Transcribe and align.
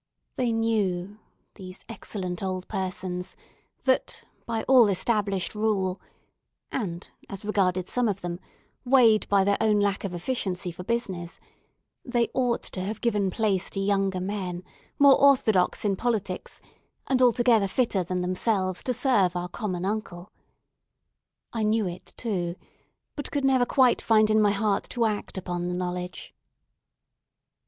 They 0.35 0.51
knew, 0.51 1.19
these 1.53 1.85
excellent 1.87 2.41
old 2.41 2.67
persons, 2.67 3.37
that, 3.83 4.23
by 4.47 4.63
all 4.63 4.87
established 4.87 5.53
rule—and, 5.53 7.11
as 7.29 7.45
regarded 7.45 7.87
some 7.87 8.07
of 8.07 8.21
them, 8.21 8.39
weighed 8.83 9.29
by 9.29 9.43
their 9.43 9.59
own 9.61 9.79
lack 9.79 10.03
of 10.03 10.15
efficiency 10.15 10.71
for 10.71 10.83
business—they 10.83 12.29
ought 12.33 12.63
to 12.63 12.81
have 12.81 12.99
given 13.01 13.29
place 13.29 13.69
to 13.69 13.79
younger 13.79 14.19
men, 14.19 14.63
more 14.97 15.21
orthodox 15.21 15.85
in 15.85 15.95
politics, 15.95 16.61
and 17.05 17.21
altogether 17.21 17.67
fitter 17.67 18.03
than 18.03 18.21
themselves 18.21 18.81
to 18.81 18.95
serve 18.95 19.35
our 19.35 19.49
common 19.49 19.85
Uncle. 19.85 20.31
I 21.53 21.61
knew 21.61 21.87
it, 21.87 22.15
too, 22.17 22.55
but 23.15 23.29
could 23.29 23.45
never 23.45 23.67
quite 23.67 24.01
find 24.01 24.31
in 24.31 24.41
my 24.41 24.51
heart 24.51 24.89
to 24.95 25.05
act 25.05 25.37
upon 25.37 25.67
the 25.67 25.75
knowledge. 25.75 26.33